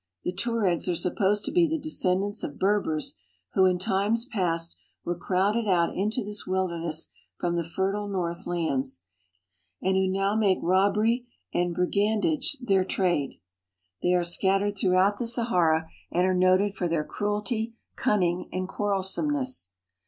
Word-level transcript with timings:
Tueregs 0.35 0.87
are 0.89 0.95
supposed 0.95 1.45
to 1.45 1.51
be 1.51 1.67
the 1.67 1.77
descendants 1.77 2.41
of 2.43 2.55
Jerbers 2.59 3.13
who 3.53 3.65
in 3.65 3.77
times 3.77 4.25
past 4.25 4.75
were 5.05 5.13
crowded 5.13 5.67
out 5.67 5.95
into 5.95 6.23
this 6.23 6.47
irilderness 6.47 7.09
from 7.37 7.55
the 7.55 7.63
fertile 7.63 8.07
north 8.07 8.47
lands, 8.47 9.03
and 9.79 9.95
who 9.95 10.07
now 10.07 10.35
make 10.35 10.57
robbery 10.63 11.27
and 11.53 11.75
brigandage 11.75 12.57
their 12.59 12.83
trade. 12.83 13.39
They 14.01 14.15
are 14.15 14.23
scat 14.23 14.61
tered 14.61 14.79
throughout 14.79 15.19
the 15.19 15.27
Sahara 15.27 15.87
and 16.11 16.25
are 16.25 16.33
noted 16.33 16.73
for 16.73 16.87
their 16.87 17.03
cruelty, 17.03 17.75
cunning, 17.95 18.49
and 18.51 18.67
quarrelsomeness. 18.67 19.69